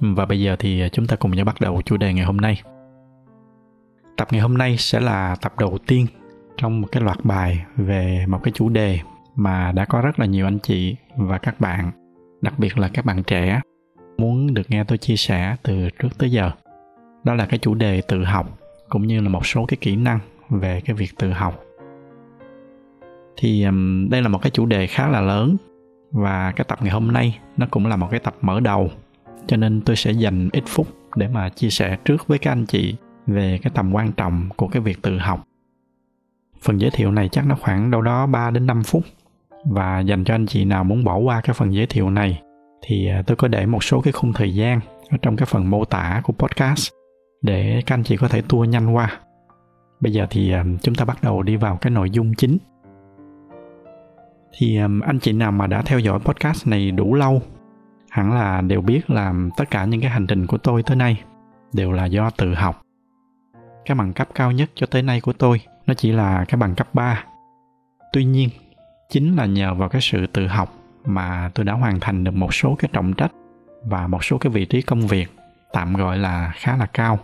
[0.00, 2.36] và bây giờ thì à, chúng ta cùng nhau bắt đầu chủ đề ngày hôm
[2.36, 2.62] nay.
[4.16, 6.06] Tập ngày hôm nay sẽ là tập đầu tiên
[6.56, 8.98] trong một cái loạt bài về một cái chủ đề
[9.36, 11.90] mà đã có rất là nhiều anh chị và các bạn,
[12.42, 13.60] đặc biệt là các bạn trẻ
[14.18, 16.50] muốn được nghe tôi chia sẻ từ trước tới giờ.
[17.24, 18.58] Đó là cái chủ đề tự học
[18.88, 20.18] cũng như là một số cái kỹ năng
[20.50, 21.60] về cái việc tự học.
[23.36, 23.66] Thì
[24.10, 25.56] đây là một cái chủ đề khá là lớn
[26.10, 28.90] và cái tập ngày hôm nay nó cũng là một cái tập mở đầu
[29.46, 32.66] cho nên tôi sẽ dành ít phút để mà chia sẻ trước với các anh
[32.66, 35.44] chị về cái tầm quan trọng của cái việc tự học.
[36.62, 39.02] Phần giới thiệu này chắc nó khoảng đâu đó 3 đến 5 phút
[39.64, 42.42] và dành cho anh chị nào muốn bỏ qua cái phần giới thiệu này
[42.86, 45.70] thì à, tôi có để một số cái khung thời gian ở trong cái phần
[45.70, 46.88] mô tả của podcast
[47.42, 49.20] để các anh chị có thể tua nhanh qua.
[50.00, 52.58] Bây giờ thì à, chúng ta bắt đầu đi vào cái nội dung chính.
[54.58, 57.42] Thì à, anh chị nào mà đã theo dõi podcast này đủ lâu
[58.14, 61.22] hẳn là đều biết là tất cả những cái hành trình của tôi tới nay
[61.72, 62.82] đều là do tự học.
[63.84, 66.74] Cái bằng cấp cao nhất cho tới nay của tôi nó chỉ là cái bằng
[66.74, 67.24] cấp 3.
[68.12, 68.48] Tuy nhiên,
[69.08, 72.54] chính là nhờ vào cái sự tự học mà tôi đã hoàn thành được một
[72.54, 73.32] số cái trọng trách
[73.84, 75.28] và một số cái vị trí công việc
[75.72, 77.18] tạm gọi là khá là cao.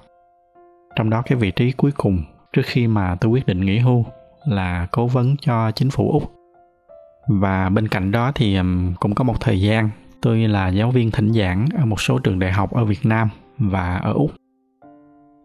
[0.96, 4.04] Trong đó cái vị trí cuối cùng trước khi mà tôi quyết định nghỉ hưu
[4.44, 6.32] là cố vấn cho chính phủ Úc.
[7.28, 8.58] Và bên cạnh đó thì
[9.00, 9.90] cũng có một thời gian
[10.22, 13.28] Tôi là giáo viên thỉnh giảng ở một số trường đại học ở Việt Nam
[13.58, 14.32] và ở Úc.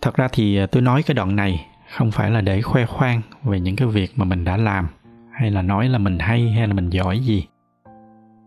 [0.02, 3.60] Thật ra thì tôi nói cái đoạn này không phải là để khoe khoang về
[3.60, 4.88] những cái việc mà mình đã làm,
[5.32, 7.46] hay là nói là mình hay hay là mình giỏi gì.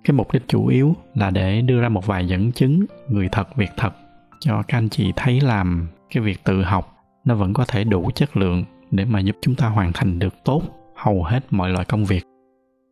[0.05, 3.57] Cái mục đích chủ yếu là để đưa ra một vài dẫn chứng người thật,
[3.57, 3.93] việc thật
[4.41, 8.11] cho các anh chị thấy làm cái việc tự học nó vẫn có thể đủ
[8.15, 10.63] chất lượng để mà giúp chúng ta hoàn thành được tốt
[10.97, 12.25] hầu hết mọi loại công việc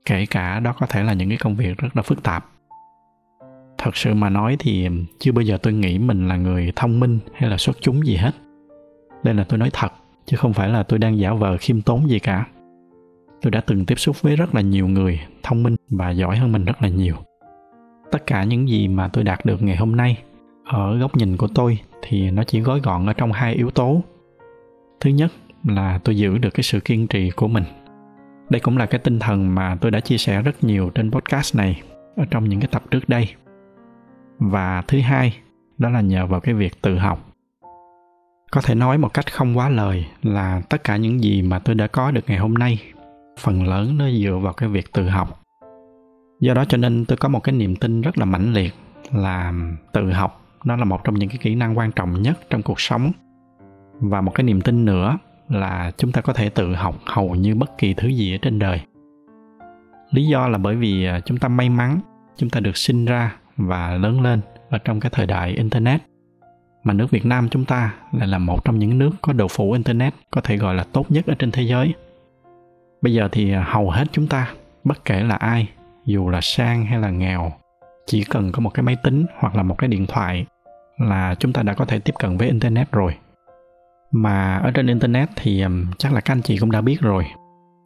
[0.05, 2.45] kể cả đó có thể là những cái công việc rất là phức tạp
[3.87, 4.89] thật sự mà nói thì
[5.19, 8.17] chưa bao giờ tôi nghĩ mình là người thông minh hay là xuất chúng gì
[8.17, 8.31] hết.
[9.23, 9.93] Đây là tôi nói thật,
[10.25, 12.47] chứ không phải là tôi đang giả vờ khiêm tốn gì cả.
[13.43, 16.53] Tôi đã từng tiếp xúc với rất là nhiều người thông minh và giỏi hơn
[16.53, 17.15] mình rất là nhiều.
[18.11, 20.19] Tất cả những gì mà tôi đạt được ngày hôm nay
[20.65, 24.03] ở góc nhìn của tôi thì nó chỉ gói gọn ở trong hai yếu tố.
[25.01, 25.33] Thứ nhất
[25.65, 27.65] là tôi giữ được cái sự kiên trì của mình.
[28.51, 31.57] Đây cũng là cái tinh thần mà tôi đã chia sẻ rất nhiều trên podcast
[31.57, 31.83] này
[32.17, 33.29] ở trong những cái tập trước đây
[34.39, 35.37] và thứ hai,
[35.79, 37.29] đó là nhờ vào cái việc tự học.
[38.51, 41.75] Có thể nói một cách không quá lời là tất cả những gì mà tôi
[41.75, 42.83] đã có được ngày hôm nay,
[43.39, 45.43] phần lớn nó dựa vào cái việc tự học.
[46.41, 48.75] Do đó cho nên tôi có một cái niềm tin rất là mãnh liệt
[49.13, 49.53] là
[49.93, 52.81] tự học nó là một trong những cái kỹ năng quan trọng nhất trong cuộc
[52.81, 53.13] sống.
[54.01, 55.19] Và một cái niềm tin nữa
[55.49, 58.59] là chúng ta có thể tự học hầu như bất kỳ thứ gì ở trên
[58.59, 58.81] đời.
[60.11, 62.01] Lý do là bởi vì à, chúng ta may mắn,
[62.37, 64.41] chúng ta được sinh ra và lớn lên
[64.71, 66.01] ở trong cái thời đại internet
[66.87, 69.73] mà nước Việt Nam chúng ta lại là một trong những nước có độ phủ
[69.73, 71.95] internet có thể gọi là tốt nhất ở trên thế giới.
[73.03, 74.53] Bây giờ thì hầu hết chúng ta,
[74.85, 75.69] bất kể là ai,
[76.05, 77.53] dù là sang hay là nghèo,
[78.07, 80.47] chỉ cần có một cái máy tính hoặc là một cái điện thoại
[80.99, 83.15] là chúng ta đã có thể tiếp cận với internet rồi.
[84.11, 85.65] Mà ở trên internet thì
[85.99, 87.25] chắc là các anh chị cũng đã biết rồi.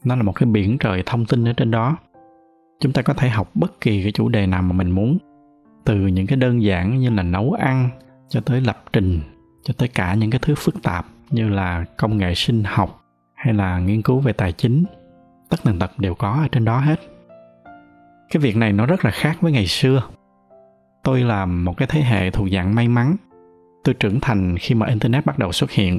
[0.04, 1.96] Nó là một cái biển trời thông tin ở trên đó.
[2.80, 5.18] Chúng ta có thể học bất kỳ cái chủ đề nào mà mình muốn
[5.90, 7.90] từ những cái đơn giản như là nấu ăn
[8.28, 9.20] cho tới lập trình,
[9.62, 13.54] cho tới cả những cái thứ phức tạp như là công nghệ sinh học hay
[13.54, 14.84] là nghiên cứu về tài chính,
[15.48, 17.00] tất tần tật đều có ở trên đó hết.
[18.30, 20.02] Cái việc này nó rất là khác với ngày xưa.
[21.04, 23.16] Tôi là một cái thế hệ thuộc dạng may mắn.
[23.84, 25.98] Tôi trưởng thành khi mà internet bắt đầu xuất hiện.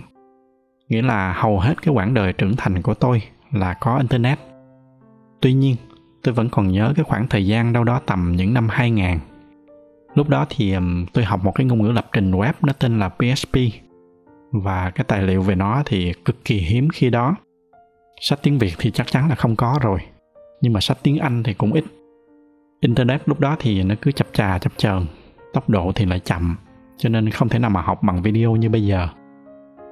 [0.89, 3.21] Nghĩa là hầu hết cái quãng đời trưởng thành của tôi
[3.51, 4.39] là có internet.
[5.41, 5.75] Tuy nhiên,
[6.23, 9.19] tôi vẫn còn nhớ cái khoảng thời gian đâu đó tầm những năm 2000
[10.15, 12.99] lúc đó thì um, tôi học một cái ngôn ngữ lập trình web nó tên
[12.99, 13.57] là PHP
[14.51, 17.35] và cái tài liệu về nó thì cực kỳ hiếm khi đó.
[18.21, 19.99] Sách tiếng Việt thì chắc chắn là không có rồi
[20.61, 21.83] nhưng mà sách tiếng Anh thì cũng ít.
[22.79, 25.05] Internet lúc đó thì nó cứ chập chà chập chờn
[25.53, 26.55] tốc độ thì lại chậm
[26.97, 29.07] cho nên không thể nào mà học bằng video như bây giờ.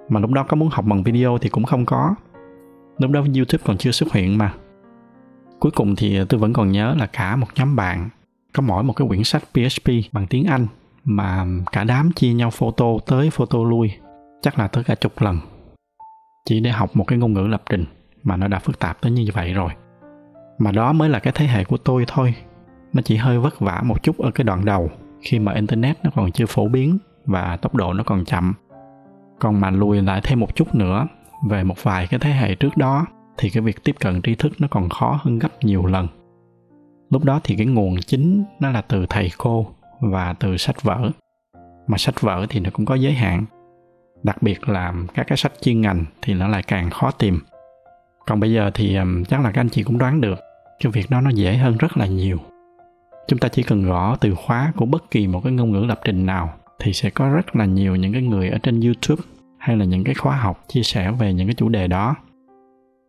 [0.10, 2.16] Mà lúc đó có muốn học bằng video thì cũng không có.
[2.98, 4.54] Lúc đó youtube còn chưa xuất hiện mà.
[5.60, 8.10] Cuối cùng thì tôi vẫn còn nhớ là cả một nhóm bạn
[8.54, 10.68] có mỗi một cái quyển sách PHP bằng tiếng Anh
[11.04, 13.92] mà cả đám chia nhau photo tới photo lui,
[14.42, 15.40] chắc là tới cả chục lần.
[16.46, 17.86] Chỉ để học một cái ngôn ngữ lập trình
[18.24, 19.72] mà nó đã phức tạp tới như vậy rồi.
[20.57, 22.34] Mà đó mới là cái thế hệ của tôi thôi.
[22.94, 24.92] Nó chỉ hơi vất vả một chút ở cái đoạn đầu,
[25.22, 28.54] khi mà internet nó còn chưa phổ biến và tốc độ nó còn chậm.
[29.40, 31.07] Còn mà lùi lại thêm một chút nữa,
[31.50, 33.06] về một vài cái thế hệ trước đó,
[33.38, 36.07] thì cái việc tiếp cận tri thức nó còn khó hơn gấp nhiều lần
[37.10, 39.68] lúc đó thì cái nguồn chính nó là từ thầy cô
[40.00, 41.10] và từ sách vở.
[41.88, 43.46] Mà sách vở thì nó cũng có giới hạn.
[44.24, 47.40] Đặc biệt là các cái sách chuyên ngành thì nó lại càng khó tìm.
[48.26, 48.98] Còn bây giờ thì
[49.30, 50.40] chắc là các anh chị cũng đoán được,
[50.80, 52.38] cái việc đó nó dễ hơn rất là nhiều.
[53.28, 56.00] Chúng ta chỉ cần gõ từ khóa của bất kỳ một cái ngôn ngữ lập
[56.06, 59.24] trình nào thì sẽ có rất là nhiều những cái người ở trên youtube
[59.58, 62.16] hay là những cái khóa học chia sẻ về những cái chủ đề đó.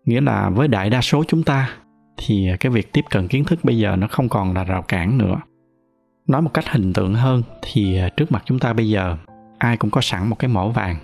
[0.05, 1.71] Nghĩa là với đại đa số chúng ta
[2.17, 5.19] thì cái việc tiếp cận kiến thức bây giờ nó không còn là rào cản
[5.19, 5.37] nữa.
[6.27, 9.17] Nói một cách hình tượng hơn thì à, trước mặt chúng ta bây giờ,
[9.59, 10.97] ai cũng có sẵn một cái mỏ vàng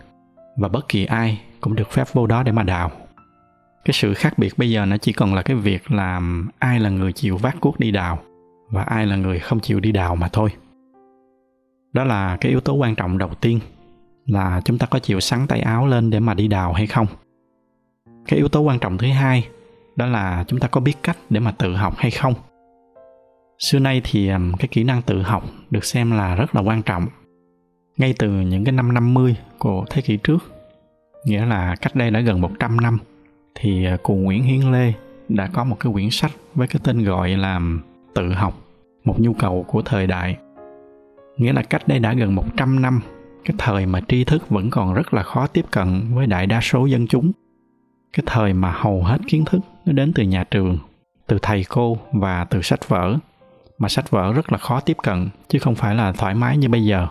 [0.56, 2.90] và bất kỳ ai cũng được phép vô đó để mà đào.
[3.84, 6.90] Cái sự khác biệt bây giờ nó chỉ còn là cái việc làm ai là
[6.90, 8.18] người chịu vác cuốc đi đào
[8.70, 10.50] và ai là người không chịu đi đào mà thôi.
[11.92, 13.60] Đó là cái yếu tố quan trọng đầu tiên,
[14.26, 17.06] là chúng ta có chịu sắn tay áo lên để mà đi đào hay không.
[18.26, 19.48] Cái yếu tố quan trọng thứ hai
[19.96, 22.34] đó là chúng ta có biết cách để mà tự học hay không
[23.58, 27.06] xưa nay thì cái kỹ năng tự học được xem là rất là quan trọng
[27.96, 30.38] ngay từ những cái năm 50 của thế kỷ trước
[31.24, 32.98] nghĩa là cách đây đã gần 100 năm
[33.54, 34.92] thì ờ, cụ Nguyễn Hiến Lê
[35.28, 37.60] đã có một cái quyển sách với cái tên gọi là
[38.16, 38.54] Tự học,
[39.04, 40.36] một nhu cầu của thời đại.
[41.36, 43.00] Nghĩa là cách đây đã gần 100 năm,
[43.44, 46.60] cái thời mà tri thức vẫn còn rất là khó tiếp cận với đại đa
[46.60, 47.32] số dân chúng.
[48.12, 50.78] Cái thời mà hầu hết kiến thức nó đến từ nhà trường,
[51.26, 53.16] từ thầy cô và từ sách vở.
[53.78, 56.68] Mà sách vở rất là khó tiếp cận chứ không phải là thoải mái như
[56.68, 57.06] bây giờ.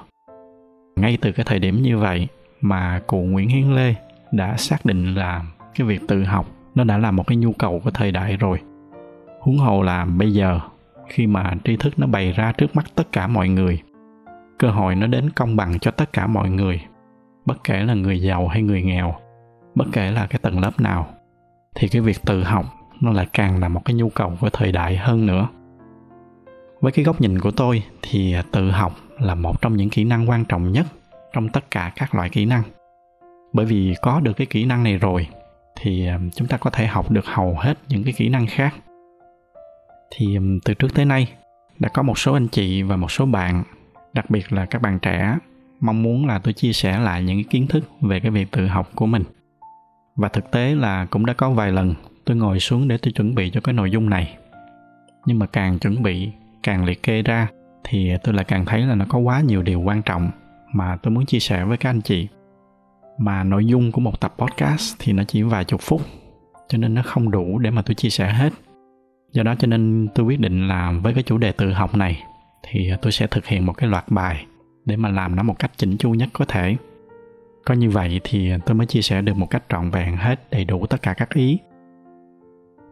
[0.95, 2.27] Ngay từ cái thời điểm như vậy
[2.61, 3.95] mà cụ Nguyễn Hiến Lê
[4.31, 5.45] đã xác định là
[5.75, 6.45] cái việc tự học
[6.75, 8.61] nó đã là một cái nhu cầu của thời đại rồi
[9.41, 10.59] huống hồ là bây giờ
[11.07, 13.81] khi mà tri thức nó bày ra trước mắt tất cả mọi người
[14.59, 16.81] cơ hội nó đến công bằng cho tất cả mọi người
[17.45, 19.15] bất kể là người giàu hay người nghèo
[19.75, 21.07] bất kể là cái tầng lớp nào,
[21.75, 22.65] thì cái việc tự học
[23.01, 25.47] nó lại càng là một cái nhu cầu của thời đại hơn nữa.
[26.81, 30.03] Với cái góc nhìn của tôi thì à, tự học là một trong những kỹ
[30.03, 30.85] năng quan trọng nhất
[31.33, 32.63] trong tất cả các loại kỹ năng.
[33.53, 35.27] Bởi vì có được cái kỹ năng này rồi,
[35.75, 38.75] thì à, chúng ta có thể học được hầu hết những cái kỹ năng khác.
[40.11, 41.33] Thì à, từ trước tới nay,
[41.79, 43.63] đã có một số anh chị và một số bạn,
[44.13, 45.37] đặc biệt là các bạn trẻ,
[45.79, 48.67] mong muốn là tôi chia sẻ lại những cái kiến thức về cái việc tự
[48.67, 49.23] học của mình
[50.15, 51.93] và thực tế là cũng đã có vài lần
[52.25, 54.37] tôi ngồi xuống để tôi chuẩn bị cho cái nội dung này.
[55.25, 56.29] Nhưng mà càng chuẩn bị,
[56.63, 57.47] càng liệt kê ra
[57.83, 60.31] thì tôi lại càng thấy là nó có quá nhiều điều quan trọng
[60.73, 62.27] mà tôi muốn chia sẻ với các anh chị.
[63.17, 66.01] Mà nội dung của một tập podcast thì nó chỉ vài chục phút,
[66.67, 68.53] cho nên nó không đủ để mà tôi chia sẻ hết.
[69.31, 72.23] Do đó cho nên tôi quyết định là với cái chủ đề tự học này
[72.63, 74.45] thì tôi sẽ thực hiện một cái loạt bài
[74.85, 76.75] để mà làm nó một cách chỉnh chu nhất có thể
[77.65, 80.65] có như vậy thì tôi mới chia sẻ được một cách trọn vẹn, hết đầy
[80.65, 81.59] đủ tất cả các ý.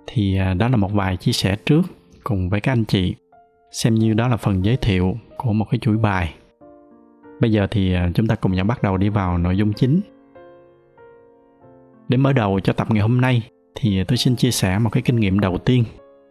[0.07, 1.81] Thì à, đó là một vài chia sẻ trước
[2.23, 3.15] cùng với các anh chị,
[3.71, 6.33] xem như đó là phần giới thiệu của một cái chuỗi bài.
[7.41, 10.01] Bây giờ thì à, chúng ta cùng nhau bắt đầu đi vào nội dung chính.
[12.07, 15.03] Để mở đầu cho tập ngày hôm nay thì tôi xin chia sẻ một cái
[15.03, 15.83] kinh nghiệm đầu tiên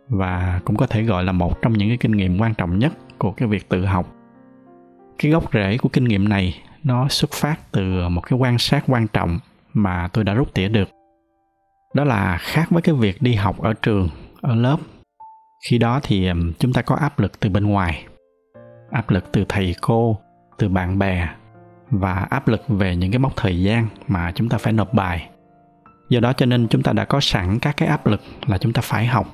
[0.09, 2.93] và cũng có thể gọi là một trong những cái kinh nghiệm quan trọng nhất
[3.19, 4.15] của cái việc tự học.
[5.19, 8.85] Cái gốc rễ của kinh nghiệm này nó xuất phát từ một cái quan sát
[8.87, 9.39] quan trọng
[9.73, 10.89] mà tôi đã rút tỉa được.
[11.95, 14.09] Đó là khác với cái việc đi học ở trường,
[14.41, 14.77] ở lớp.
[15.69, 18.05] Khi đó thì chúng ta có áp lực từ bên ngoài,
[18.91, 20.19] áp lực từ thầy cô,
[20.59, 21.29] từ bạn bè
[21.91, 25.29] và áp lực về những cái mốc thời gian mà chúng ta phải nộp bài.
[26.09, 28.73] Do đó cho nên chúng ta đã có sẵn các cái áp lực là chúng
[28.73, 29.27] ta phải học,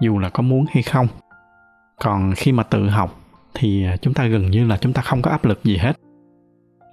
[0.00, 1.06] dù là có muốn hay không.
[2.00, 3.20] Còn khi mà tự học
[3.54, 5.92] thì à, chúng ta gần như là chúng ta không có áp lực gì hết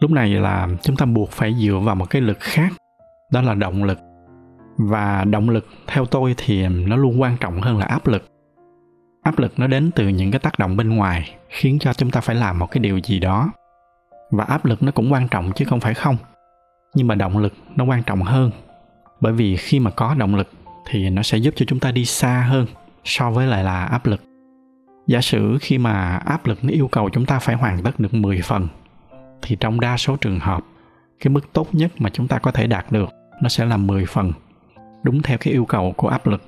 [0.01, 2.74] lúc này là chúng ta buộc phải dựa vào một cái lực khác,
[3.31, 3.98] đó là động lực.
[4.77, 8.25] Và động lực theo tôi thì nó luôn quan trọng hơn là áp lực.
[9.24, 12.22] Áp lực nó đến từ những cái tác động bên ngoài, khiến cho chúng ta
[12.22, 13.51] phải làm một cái điều gì đó.
[14.31, 16.17] Và áp lực nó cũng quan trọng chứ không phải không.
[16.96, 18.51] Nhưng mà động lực nó quan trọng hơn,
[19.22, 20.50] bởi vì khi mà có động lực
[20.89, 22.65] thì nó sẽ giúp cho chúng ta đi xa hơn
[23.03, 24.22] so với lại là áp lực.
[25.08, 28.13] Giả sử khi mà áp lực nó yêu cầu chúng ta phải hoàn tất được
[28.13, 28.67] 10 phần
[29.41, 30.63] thì trong đa số trường hợp
[31.19, 33.10] cái mức tốt nhất mà chúng ta có thể đạt được
[33.41, 34.31] nó sẽ là 10 phần
[35.03, 36.43] đúng theo cái yêu cầu của áp lực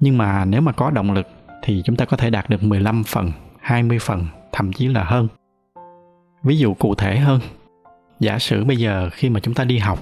[0.00, 1.26] nhưng mà nếu mà có động lực
[1.62, 5.28] thì chúng ta có thể đạt được 15 phần, 20 phần, thậm chí là hơn.
[6.42, 7.40] ví dụ cụ thể hơn
[8.20, 9.98] giả sử bây giờ khi mà chúng ta đi học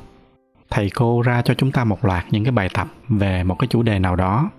[0.71, 3.69] thầy cô ra cho chúng ta một loạt những cái bài tập về một cái
[3.69, 4.51] chủ đề nào đó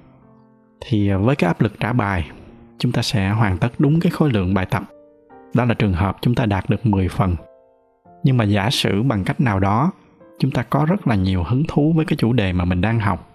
[0.82, 2.30] thì với cái áp lực trả bài
[2.78, 4.84] chúng ta sẽ hoàn tất đúng cái khối lượng bài tập
[5.54, 7.36] đó là trường hợp chúng ta đạt được 10 phần.
[8.24, 9.92] Nhưng mà giả sử bằng cách nào đó,
[10.40, 13.00] chúng ta có rất là nhiều hứng thú với cái chủ đề mà mình đang
[13.00, 13.30] học.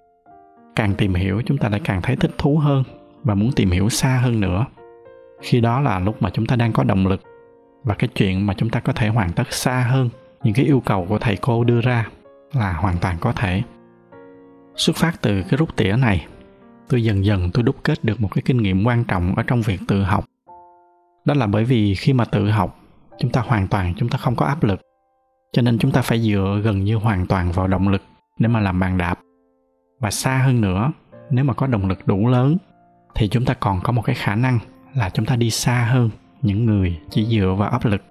[0.76, 2.84] Càng tìm hiểu, chúng ta lại càng thấy thích thú hơn
[3.22, 4.66] và muốn tìm hiểu xa hơn nữa.
[5.40, 7.22] Khi đó là lúc mà chúng ta đang có động lực
[7.84, 10.08] và cái chuyện mà chúng ta có thể hoàn tất xa hơn
[10.42, 12.08] những cái yêu cầu của thầy cô đưa ra
[12.52, 13.62] là hoàn toàn có thể.
[14.76, 16.26] Xuất phát từ cái rút tỉa này,
[16.88, 19.62] tôi dần dần tôi đúc kết được một cái kinh nghiệm quan trọng ở trong
[19.62, 20.24] việc tự học
[21.26, 22.80] đó là bởi vì khi mà tự học,
[23.18, 24.80] chúng ta hoàn toàn, chúng ta không có áp lực.
[25.52, 28.02] Cho nên chúng ta phải dựa gần như hoàn toàn vào động lực
[28.38, 29.18] để mà làm bàn đạp.
[30.00, 30.92] Và xa hơn nữa,
[31.30, 32.56] nếu mà có động lực đủ lớn,
[33.14, 34.58] thì chúng ta còn có một cái khả năng
[34.94, 36.10] là chúng ta đi xa hơn
[36.42, 38.02] những người chỉ dựa vào áp lực.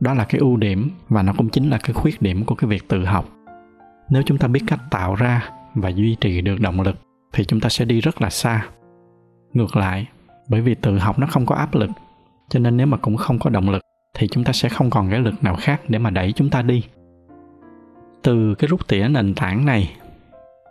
[0.00, 2.68] Đó là cái ưu điểm và nó cũng chính là cái khuyết điểm của cái
[2.68, 3.28] việc tự học.
[4.10, 6.96] Nếu chúng ta biết cách tạo ra và duy trì được động lực,
[7.32, 8.66] thì chúng ta sẽ đi rất là xa.
[9.52, 10.06] Ngược lại,
[10.48, 11.90] bởi vì tự học nó không có áp lực
[12.48, 13.82] cho nên nếu mà cũng không có động lực,
[14.16, 16.62] thì chúng ta sẽ không còn cái lực nào khác để mà đẩy chúng ta
[16.62, 16.84] đi.
[18.22, 19.96] Từ cái rút tỉa nền tảng này,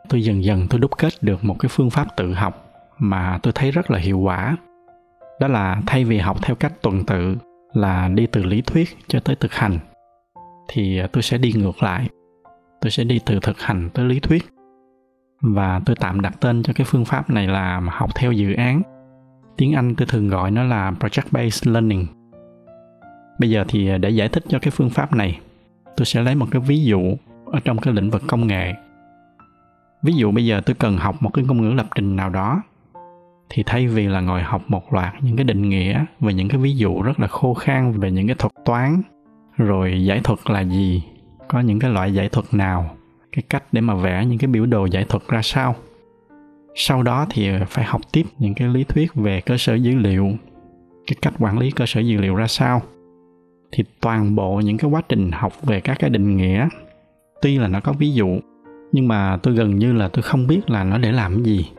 [0.10, 2.64] tôi dần dần tôi đúc kết được một cái phương pháp tự học
[3.00, 4.58] mà tôi thấy rất là hiệu quả.
[5.40, 7.36] Đó là thay vì học theo cách tuần tự
[7.74, 9.80] là đi từ lý thuyết cho tới thực hành,
[10.68, 12.10] thì tôi sẽ đi ngược lại.
[12.82, 14.46] Tôi sẽ đi từ thực hành tới lý thuyết.
[15.42, 18.82] Và tôi tạm đặt tên cho cái phương pháp này là học theo dự án
[19.58, 22.06] tiếng anh tôi thường gọi nó là project based learning.
[23.40, 25.40] Bây giờ thì à, để giải thích cho cái phương pháp này,
[25.98, 27.02] tôi sẽ lấy một cái ví dụ
[27.46, 28.74] ở trong cái lĩnh vực công nghệ.
[30.04, 32.62] Ví dụ bây giờ tôi cần học một cái ngôn ngữ lập trình nào đó,
[33.50, 36.58] thì thay vì là ngồi học một loạt những cái định nghĩa và những cái
[36.58, 39.02] ví dụ rất là khô khan về những cái thuật toán,
[39.58, 41.04] rồi giải thuật là gì,
[41.48, 42.90] có những cái loại giải thuật nào,
[43.32, 45.76] cái cách để mà vẽ những cái biểu đồ giải thuật ra sao
[46.80, 50.30] sau đó thì phải học tiếp những cái lý thuyết về cơ sở dữ liệu.
[51.08, 52.82] Cái cách quản lý cơ sở dữ liệu ra sao?
[53.72, 56.68] Thì toàn bộ những cái quá trình học về các cái định nghĩa,
[57.42, 58.40] tuy là nó có ví dụ,
[58.92, 61.72] nhưng mà tôi gần như là tôi không biết là nó để làm cái gì.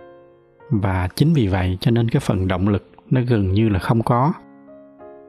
[0.71, 4.03] Và chính vì vậy cho nên cái phần động lực nó gần như là không
[4.03, 4.33] có.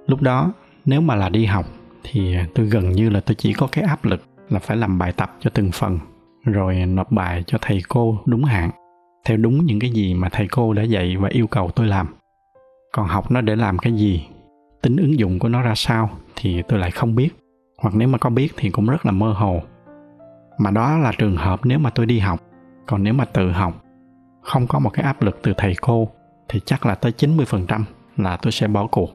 [0.07, 0.53] Lúc đó,
[0.85, 1.65] nếu mà là đi học,
[2.03, 5.13] thì tôi gần như là tôi chỉ có cái áp lực là phải làm bài
[5.17, 5.99] tập cho từng phần,
[6.45, 8.69] rồi nộp bài cho thầy cô đúng hạn
[9.25, 12.07] theo đúng những cái gì mà thầy cô đã dạy và yêu cầu tôi làm.
[12.93, 14.27] Còn học nó để làm cái gì?
[14.81, 17.29] Tính ứng dụng của nó ra sao thì tôi lại không biết.
[17.81, 19.61] Hoặc nếu mà có biết thì cũng rất là mơ hồ.
[20.57, 22.39] Mà đó là trường hợp nếu mà tôi đi học.
[22.85, 23.83] Còn nếu mà tự học
[24.41, 26.09] không có một cái áp lực từ thầy cô
[26.49, 27.83] thì chắc là tới 90%
[28.17, 29.09] là tôi sẽ bỏ cuộc.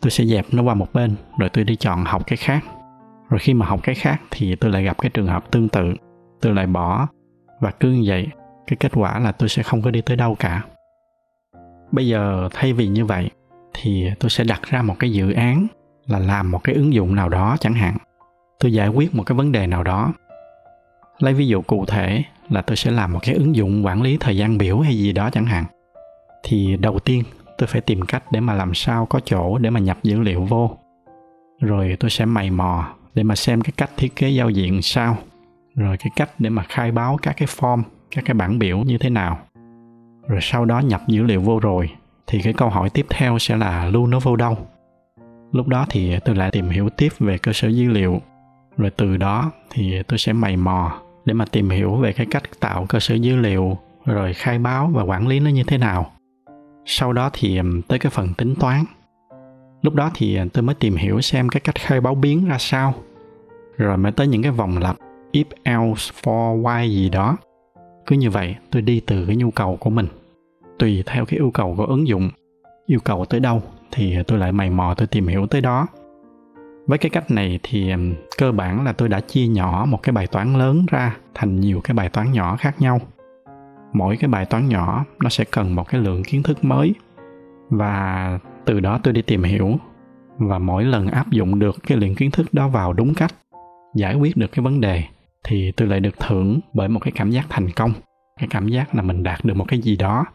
[0.00, 2.64] Tôi sẽ dẹp nó qua một bên rồi tôi đi chọn học cái khác.
[3.28, 5.94] Rồi khi mà học cái khác thì tôi lại gặp cái trường hợp tương tự,
[6.40, 7.06] tôi lại bỏ
[7.60, 8.26] và cứ như vậy,
[8.66, 10.62] cái kết quả là tôi sẽ không có đi tới đâu cả.
[11.92, 13.30] Bây giờ thay vì như vậy,
[13.74, 15.66] thì tôi sẽ đặt ra một cái dự án
[16.06, 17.96] là làm một cái ứng dụng nào đó chẳng hạn.
[18.60, 20.12] Tôi giải quyết một cái vấn đề nào đó.
[21.18, 24.16] Lấy ví dụ cụ thể là tôi sẽ làm một cái ứng dụng quản lý
[24.20, 25.64] thời gian biểu hay gì đó chẳng hạn
[26.42, 27.22] thì đầu tiên,
[27.58, 30.44] tôi phải tìm cách để mà làm sao có chỗ để mà nhập dữ liệu
[30.44, 30.70] vô
[31.60, 35.16] rồi tôi sẽ mày mò để mà xem cái cách thiết kế giao diện sao
[35.74, 37.82] rồi cái cách để mà khai báo các cái form
[38.14, 39.38] các cái bảng biểu như thế nào.
[40.28, 41.90] Rồi sau đó nhập dữ liệu vô rồi,
[42.26, 44.58] thì cái câu hỏi tiếp theo sẽ là lưu nó vô đâu.
[45.52, 48.20] Lúc đó thì tôi lại tìm hiểu tiếp về cơ sở dữ liệu.
[48.76, 52.42] Rồi từ đó thì tôi sẽ mày mò để mà tìm hiểu về cái cách
[52.60, 56.10] tạo cơ sở dữ liệu, rồi khai báo và quản lý nó như thế nào.
[56.84, 58.84] Sau đó thì tới cái phần tính toán.
[59.82, 62.94] Lúc đó thì tôi mới tìm hiểu xem cái cách khai báo biến ra sao.
[63.76, 64.96] Rồi mới tới những cái vòng lặp,
[65.32, 67.36] if else for why gì đó
[68.06, 70.06] cứ như vậy, tôi đi từ cái nhu cầu của mình.
[70.78, 72.30] Tùy theo cái yêu cầu của ứng dụng.
[72.86, 75.86] Yêu cầu tới đâu thì tôi lại mày mò tôi tìm hiểu tới đó.
[76.86, 77.92] Với cái cách này thì
[78.38, 81.80] cơ bản là tôi đã chia nhỏ một cái bài toán lớn ra thành nhiều
[81.84, 83.00] cái bài toán nhỏ khác nhau.
[83.92, 86.94] Mỗi cái bài toán nhỏ, nó sẽ cần một cái lượng kiến thức mới.
[87.70, 89.76] Và từ đó tôi đi tìm hiểu.
[90.38, 93.34] Và mỗi lần áp dụng được cái lượng kiến thức đó vào đúng cách,
[93.94, 95.02] giải quyết được cái vấn đề
[95.44, 97.92] thì tôi lại được thưởng bởi một cái cảm giác thành công,
[98.40, 100.26] cái cảm giác là mình đạt được một cái gì đó.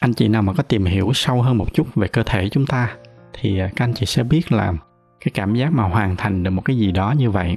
[0.00, 2.66] Anh chị nào mà có tìm hiểu sâu hơn một chút về cơ thể chúng
[2.66, 2.96] ta
[3.32, 4.72] thì à, các anh chị sẽ biết là
[5.20, 7.56] cái cảm giác mà hoàn thành được một cái gì đó như vậy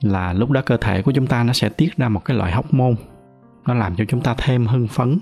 [0.00, 2.52] là lúc đó cơ thể của chúng ta nó sẽ tiết ra một cái loại
[2.52, 2.96] hóc môn
[3.66, 5.18] nó làm cho chúng ta thêm hưng phấn.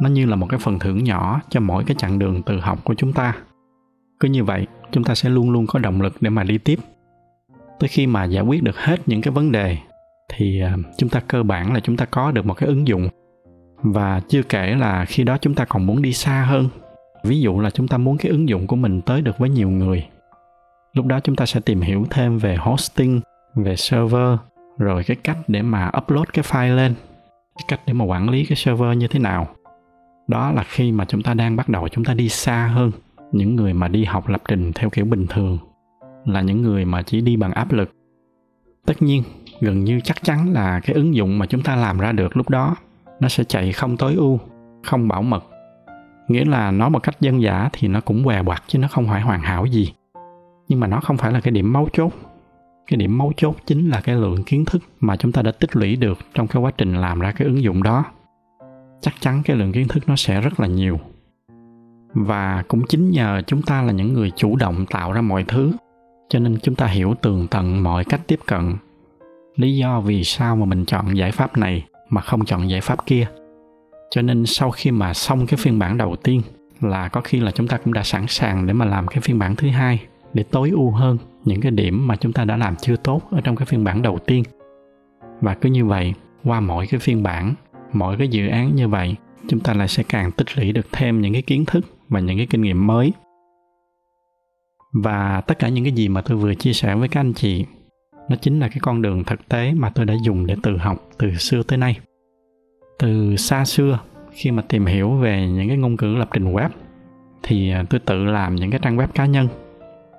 [0.00, 2.84] Nó như là một cái phần thưởng nhỏ cho mỗi cái chặng đường tự học
[2.84, 3.36] của chúng ta.
[4.20, 6.78] Cứ như vậy, chúng ta sẽ luôn luôn có động lực để mà đi tiếp
[7.80, 9.76] tới khi mà giải quyết được hết những cái vấn đề,
[10.28, 13.08] thì à, chúng ta cơ bản là chúng ta có được một cái ứng dụng.
[13.82, 16.68] Và chưa kể là khi đó chúng ta còn muốn đi xa hơn.
[17.24, 19.70] Ví dụ là chúng ta muốn cái ứng dụng của mình tới được với nhiều
[19.70, 20.06] người.
[20.92, 23.20] Lúc đó chúng ta sẽ tìm hiểu thêm về hosting,
[23.54, 24.38] về server,
[24.78, 26.94] rồi cái cách để mà upload cái file lên,
[27.56, 29.48] cái cách để mà quản lý cái server như thế nào.
[30.28, 32.90] Đó là khi mà chúng ta đang bắt đầu chúng ta đi xa hơn
[33.32, 35.58] những người mà đi học lập trình theo kiểu bình thường
[36.24, 37.90] là những người mà chỉ đi bằng áp lực.
[38.86, 39.22] Tất nhiên,
[39.60, 42.48] gần như chắc chắn là cái ứng dụng mà chúng ta làm ra được lúc
[42.48, 42.76] đó,
[43.20, 44.38] nó sẽ chạy không tối ưu,
[44.84, 45.44] không bảo mật.
[46.28, 49.06] Nghĩa là nói một cách dân giả thì nó cũng què quặt chứ nó không
[49.06, 49.92] phải hoàn hảo gì.
[50.68, 52.12] Nhưng mà nó không phải là cái điểm mấu chốt.
[52.86, 55.76] Cái điểm mấu chốt chính là cái lượng kiến thức mà chúng ta đã tích
[55.76, 58.04] lũy được trong cái quá trình làm ra cái ứng dụng đó.
[59.00, 61.00] Chắc chắn cái lượng kiến thức nó sẽ rất là nhiều.
[62.14, 65.72] Và cũng chính nhờ chúng ta là những người chủ động tạo ra mọi thứ
[66.30, 68.76] cho nên chúng ta hiểu tường tận mọi cách tiếp cận.
[69.56, 73.06] Lý do vì sao mà mình chọn giải pháp này mà không chọn giải pháp
[73.06, 73.26] kia.
[74.10, 76.42] Cho nên sau khi mà xong cái phiên bản đầu tiên
[76.80, 79.38] là có khi là chúng ta cũng đã sẵn sàng để mà làm cái phiên
[79.38, 80.00] bản thứ hai
[80.34, 83.40] để tối ưu hơn những cái điểm mà chúng ta đã làm chưa tốt ở
[83.40, 84.42] trong cái phiên bản đầu tiên.
[85.40, 87.54] Và cứ như vậy, qua mỗi cái phiên bản,
[87.92, 89.16] mỗi cái dự án như vậy,
[89.48, 92.36] chúng ta lại sẽ càng tích lũy được thêm những cái kiến thức và những
[92.36, 93.12] cái kinh nghiệm mới
[94.92, 97.66] và tất cả những cái gì mà tôi vừa chia sẻ với các anh chị,
[98.28, 101.08] nó chính là cái con đường thực tế mà tôi đã dùng để tự học
[101.18, 101.98] từ xưa tới nay.
[102.98, 103.98] Từ xa xưa,
[104.32, 106.68] khi mà tìm hiểu về những cái ngôn ngữ lập trình web,
[107.42, 109.48] thì à, tôi tự làm những cái trang web cá nhân.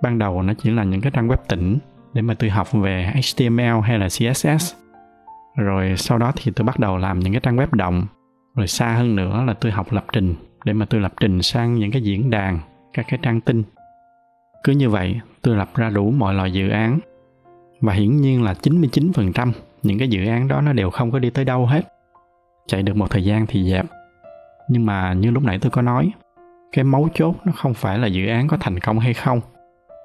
[0.01, 1.77] Ban đầu nó chỉ là những cái trang web tỉnh
[2.13, 4.81] để mà tôi học về HTML hay là CSS
[5.55, 8.05] rồi sau đó thì tôi bắt đầu làm những cái trang web động.
[8.55, 10.35] Rồi xa hơn nữa là tôi học lập trình,
[10.65, 12.59] để mà tôi lập trình sang những cái diễn đàn,
[12.93, 13.63] các cái trang tin
[14.63, 16.99] cứ như vậy, tôi lập ra đủ mọi loại dự án.
[17.81, 19.51] Và hiển nhiên là 99%
[19.83, 21.81] những cái dự án đó nó đều không có đi tới đâu hết.
[22.67, 23.85] Chạy được một thời gian thì dẹp.
[24.69, 26.11] Nhưng mà như lúc nãy tôi có nói,
[26.71, 29.41] cái mấu chốt nó không phải là dự án có thành công hay không,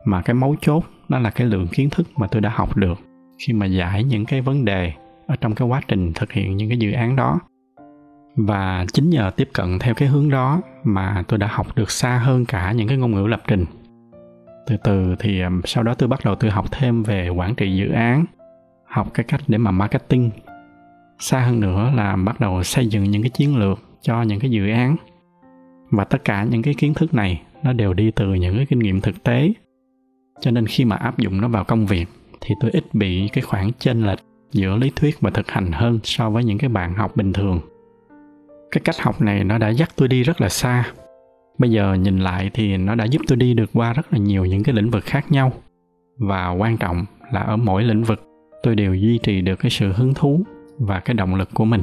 [0.05, 2.99] mà cái mấu chốt nó là cái lượng kiến thức mà tôi đã học được
[3.38, 4.92] khi mà giải những cái vấn đề
[5.27, 7.40] ở trong cái quá trình thực hiện những cái dự án đó.
[8.37, 12.19] Và chính nhờ tiếp cận theo cái hướng đó mà tôi đã học được xa
[12.19, 13.64] hơn cả những cái ngôn ngữ lập trình
[14.66, 17.90] từ từ thì sau đó tôi bắt đầu tôi học thêm về quản trị dự
[17.90, 18.24] án,
[18.85, 20.31] học cái cách để mà marketing.
[21.18, 24.50] Xa hơn nữa là bắt đầu xây dựng những cái chiến lược cho những cái
[24.50, 24.96] dự án.
[25.90, 28.79] Và tất cả những cái kiến thức này nó đều đi từ những cái kinh
[28.79, 29.52] nghiệm thực tế.
[30.40, 32.09] Cho nên khi mà áp dụng nó vào công việc
[32.40, 34.18] thì tôi ít bị cái khoảng chênh lệch
[34.52, 37.61] giữa lý thuyết và thực hành hơn so với những cái bạn học bình thường.
[38.70, 40.85] Cái cách học này nó đã dắt tôi đi rất là xa
[41.59, 44.45] bây giờ nhìn lại thì nó đã giúp tôi đi được qua rất là nhiều
[44.45, 45.53] những cái lĩnh vực khác nhau.
[46.19, 48.25] Và quan trọng là ở mỗi lĩnh vực,
[48.62, 50.42] tôi đều duy trì được cái sự hứng thú
[50.79, 51.83] và cái động lực của mình.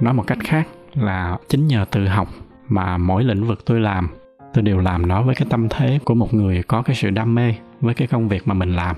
[0.00, 2.28] Nói một cách khác là chính nhờ tự học
[2.68, 4.08] mà mỗi lĩnh vực tôi làm,
[4.54, 7.34] tôi đều làm nó với cái tâm thế của một người có cái sự đam
[7.34, 8.96] mê với cái công việc mà mình làm.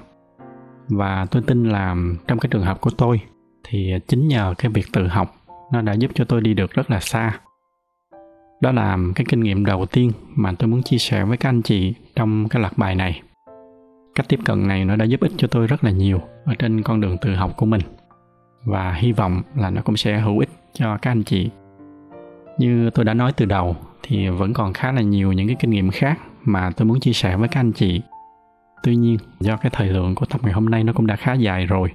[0.88, 1.96] Và tôi tin là
[2.28, 3.20] trong cái trường hợp của tôi
[3.64, 5.34] thì chính nhờ cái việc tự học,
[5.72, 7.38] nó đã giúp cho tôi đi được rất là xa
[8.62, 11.62] đó là cái kinh nghiệm đầu tiên mà tôi muốn chia sẻ với các anh
[11.62, 13.22] chị trong cái loạt bài này.
[14.14, 16.82] Cách tiếp cận này nó đã giúp ích cho tôi rất là nhiều ở trên
[16.82, 17.80] con đường tự học của mình.
[18.64, 21.50] Và hy vọng là nó cũng sẽ hữu ích cho các anh chị.
[22.58, 25.70] Như tôi đã nói từ đầu thì vẫn còn khá là nhiều những cái kinh
[25.70, 28.02] nghiệm khác mà tôi muốn chia sẻ với các anh chị.
[28.82, 31.32] Tuy nhiên, do cái thời lượng của tập ngày hôm nay nó cũng đã khá
[31.32, 31.92] dài rồi.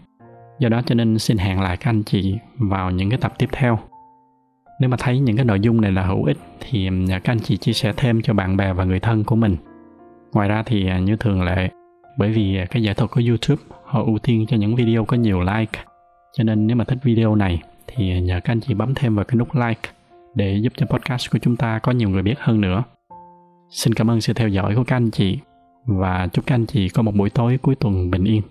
[0.59, 3.49] Do đó cho nên xin hẹn lại các anh chị vào những cái tập tiếp
[3.51, 3.79] theo
[4.79, 7.39] nếu mà thấy những cái nội dung này là hữu ích thì nhờ các anh
[7.39, 9.55] chị chia sẻ thêm cho bạn bè và người thân của mình
[10.33, 11.69] ngoài ra thì à, như thường lệ,
[12.17, 15.17] bởi vì à, cái giải thuật của youtube, họ ưu tiên cho những video có
[15.17, 15.79] nhiều like
[16.33, 19.15] cho nên nếu mà thích video này thì à, nhờ các anh chị bấm thêm
[19.15, 19.89] vào cái nút like
[20.35, 22.83] để giúp cho podcast của chúng ta có nhiều người biết hơn nữa.
[23.69, 25.39] Xin cảm ơn sự theo dõi của các anh chị
[25.85, 28.41] và chúc các anh chị có một buổi tối cuối tuần bình yên.